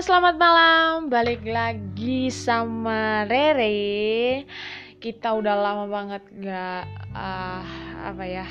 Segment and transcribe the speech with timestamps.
[0.00, 1.12] selamat malam.
[1.12, 4.48] Balik lagi sama Rere.
[4.96, 7.64] Kita udah lama banget gak uh,
[8.08, 8.48] apa ya?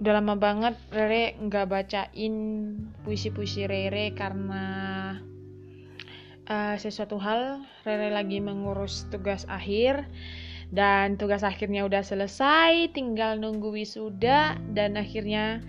[0.00, 2.34] Udah lama banget Rere nggak bacain
[3.04, 4.64] puisi-puisi Rere karena
[6.48, 10.08] uh, sesuatu hal Rere lagi mengurus tugas akhir
[10.72, 15.60] dan tugas akhirnya udah selesai, tinggal nunggu wisuda dan akhirnya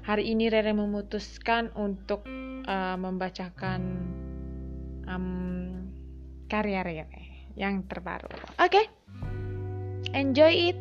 [0.00, 2.24] hari ini Rere memutuskan untuk
[2.64, 3.80] uh, membacakan
[5.08, 5.26] um,
[6.48, 8.28] karya Rere yang terbaru.
[8.58, 8.84] Oke, okay.
[10.16, 10.78] enjoy it.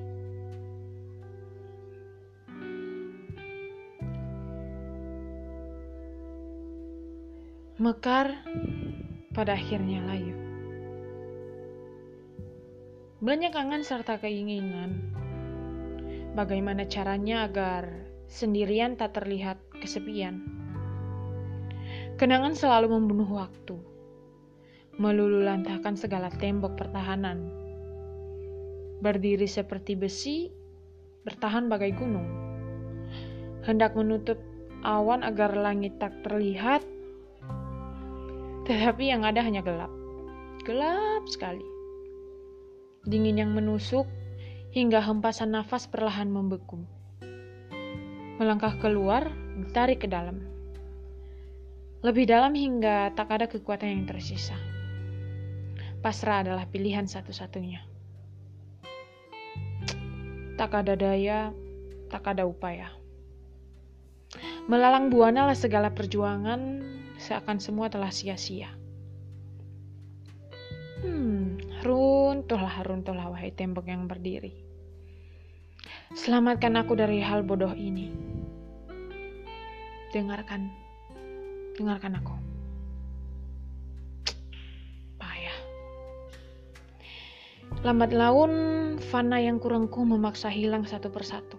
[7.82, 8.32] Mekar
[9.34, 10.38] pada akhirnya layu.
[13.24, 15.12] Banyak angan serta keinginan.
[16.34, 17.88] Bagaimana caranya agar
[18.30, 20.63] sendirian tak terlihat kesepian?
[22.24, 23.76] Kenangan selalu membunuh waktu,
[24.96, 27.52] melululantahkan segala tembok pertahanan.
[29.04, 30.48] Berdiri seperti besi,
[31.28, 32.24] bertahan bagai gunung.
[33.68, 34.40] Hendak menutup
[34.88, 36.88] awan agar langit tak terlihat,
[38.72, 39.92] tetapi yang ada hanya gelap.
[40.64, 41.68] Gelap sekali.
[43.04, 44.08] Dingin yang menusuk
[44.72, 46.88] hingga hempasan nafas perlahan membeku.
[48.40, 49.28] Melangkah keluar,
[49.60, 50.53] ditarik ke dalam
[52.04, 54.60] lebih dalam hingga tak ada kekuatan yang tersisa.
[56.04, 57.80] Pasrah adalah pilihan satu-satunya.
[60.60, 61.56] Tak ada daya,
[62.12, 62.92] tak ada upaya.
[64.68, 66.84] Melalang buana lah segala perjuangan,
[67.24, 68.68] seakan semua telah sia-sia.
[71.08, 71.56] Hmm,
[71.88, 74.52] runtuhlah, runtuhlah wahai tembok yang berdiri.
[76.20, 78.12] Selamatkan aku dari hal bodoh ini.
[80.12, 80.83] Dengarkan
[81.74, 82.36] Dengarkan aku.
[85.18, 85.58] Payah.
[87.82, 88.52] Lambat laun,
[89.10, 91.58] fana yang kurangku memaksa hilang satu persatu.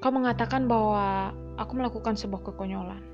[0.00, 3.04] Kau mengatakan bahwa aku melakukan sebuah kekonyolan.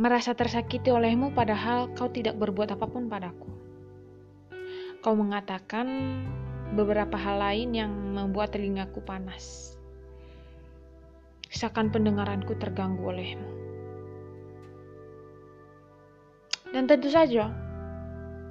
[0.00, 3.52] Merasa tersakiti olehmu padahal kau tidak berbuat apa pun padaku.
[5.04, 5.86] Kau mengatakan
[6.72, 9.76] beberapa hal lain yang membuat telingaku panas
[11.52, 13.48] seakan pendengaranku terganggu olehmu.
[16.72, 17.52] Dan tentu saja,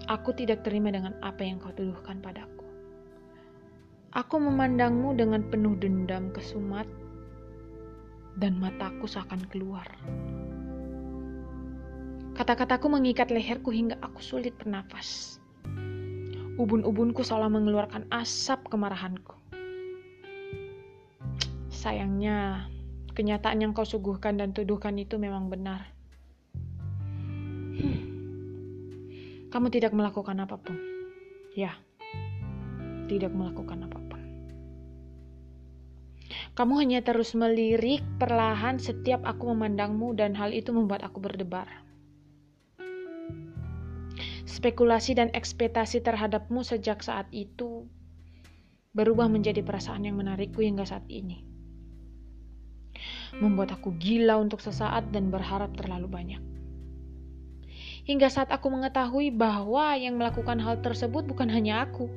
[0.05, 2.61] aku tidak terima dengan apa yang kau tuduhkan padaku.
[4.13, 6.85] Aku memandangmu dengan penuh dendam kesumat,
[8.37, 9.89] dan mataku seakan keluar.
[12.37, 15.41] Kata-kataku mengikat leherku hingga aku sulit bernafas.
[16.55, 19.35] Ubun-ubunku seolah mengeluarkan asap kemarahanku.
[21.73, 22.69] Sayangnya,
[23.11, 25.87] kenyataan yang kau suguhkan dan tuduhkan itu memang benar.
[27.77, 28.01] Hmm.
[29.51, 30.79] Kamu tidak melakukan apa pun.
[31.51, 31.75] Ya,
[33.11, 34.21] tidak melakukan apa pun.
[36.55, 41.67] Kamu hanya terus melirik perlahan setiap aku memandangmu dan hal itu membuat aku berdebar.
[44.47, 47.87] Spekulasi dan ekspektasi terhadapmu sejak saat itu
[48.91, 51.51] berubah menjadi perasaan yang menarikku hingga saat ini
[53.37, 56.41] membuat aku gila untuk sesaat dan berharap terlalu banyak.
[58.01, 62.09] Hingga saat aku mengetahui bahwa yang melakukan hal tersebut bukan hanya aku.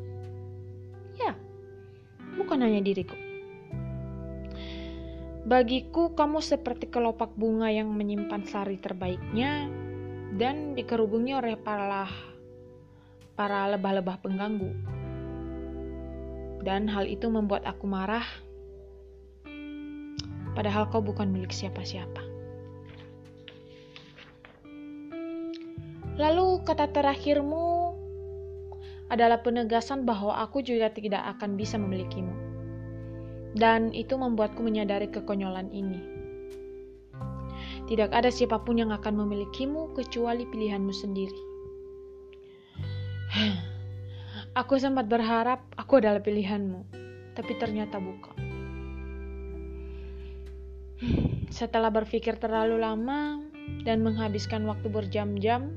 [1.21, 1.37] Ya,
[2.41, 3.15] bukan hanya diriku.
[5.45, 9.69] Bagiku, kamu seperti kelopak bunga yang menyimpan sari terbaiknya
[10.41, 12.09] dan dikerubungi oleh para
[13.37, 14.73] para lebah-lebah pengganggu.
[16.65, 18.25] Dan hal itu membuat aku marah
[20.55, 22.23] padahal kau bukan milik siapa-siapa.
[26.15, 27.91] Lalu kata terakhirmu
[29.11, 32.33] adalah penegasan bahwa aku juga tidak akan bisa memilikimu.
[33.55, 35.99] Dan itu membuatku menyadari kekonyolan ini.
[37.85, 41.41] Tidak ada siapa pun yang akan memilikimu kecuali pilihanmu sendiri.
[44.63, 46.87] Aku sempat berharap aku adalah pilihanmu,
[47.35, 48.54] tapi ternyata bukan.
[51.55, 53.39] Setelah berpikir terlalu lama
[53.87, 55.71] dan menghabiskan waktu berjam-jam,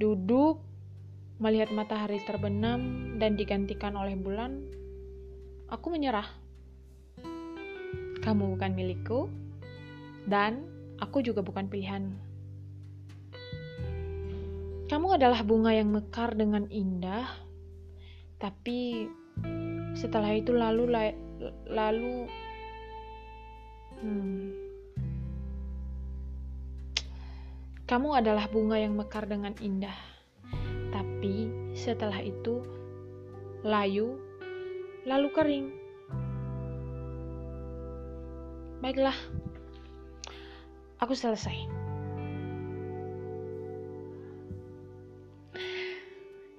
[0.00, 0.64] duduk,
[1.38, 4.64] melihat matahari terbenam dan digantikan oleh bulan,
[5.68, 6.26] aku menyerah.
[8.24, 9.28] Kamu bukan milikku,
[10.24, 10.64] dan
[10.96, 12.16] aku juga bukan pilihanmu.
[14.88, 17.28] Kamu adalah bunga yang mekar dengan indah,
[18.40, 19.08] tapi
[19.92, 20.88] setelah itu lalu
[21.68, 22.43] lalu。
[24.04, 24.52] Hmm.
[27.88, 29.96] Kamu adalah bunga yang mekar dengan indah,
[30.92, 32.60] tapi setelah itu
[33.64, 34.20] layu,
[35.08, 35.66] lalu kering.
[38.84, 39.16] Baiklah,
[41.00, 41.56] aku selesai.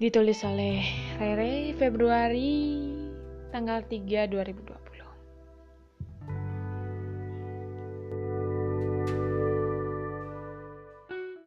[0.02, 0.82] Ditulis oleh
[1.14, 2.82] Rere Februari
[3.54, 4.85] tanggal 3 2020.